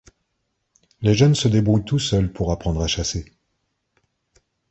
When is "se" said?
1.35-1.47